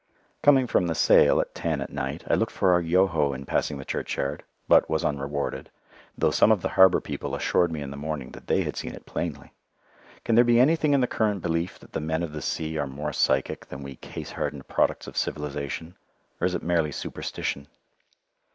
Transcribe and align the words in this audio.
Coming 0.41 0.65
from 0.65 0.87
the 0.87 0.95
sale 0.95 1.39
at 1.39 1.53
ten 1.53 1.79
at 1.79 1.91
night 1.91 2.23
I 2.27 2.33
looked 2.33 2.53
for 2.53 2.73
our 2.73 2.81
"Yoho" 2.81 3.33
in 3.33 3.45
passing 3.45 3.77
the 3.77 3.85
churchyard, 3.85 4.43
but 4.67 4.89
was 4.89 5.05
unrewarded, 5.05 5.69
though 6.17 6.31
some 6.31 6.51
of 6.51 6.63
the 6.63 6.69
harbour 6.69 6.99
people 6.99 7.35
assured 7.35 7.71
me 7.71 7.83
in 7.83 7.91
the 7.91 7.97
morning 7.97 8.31
that 8.31 8.47
they 8.47 8.63
had 8.63 8.75
seen 8.75 8.95
it 8.95 9.05
plainly. 9.05 9.53
Can 10.25 10.33
there 10.33 10.43
be 10.43 10.59
anything 10.59 10.95
in 10.95 11.01
the 11.01 11.05
current 11.05 11.43
belief 11.43 11.77
that 11.77 11.93
the 11.93 12.01
men 12.01 12.23
of 12.23 12.33
the 12.33 12.41
sea 12.41 12.79
are 12.79 12.87
more 12.87 13.13
psychic 13.13 13.67
than 13.67 13.83
we 13.83 13.95
case 13.97 14.31
hardened 14.31 14.67
products 14.67 15.05
of 15.05 15.15
civilization, 15.15 15.95
or 16.39 16.47
is 16.47 16.55
it 16.55 16.63
merely 16.63 16.91
superstition? 16.91 17.67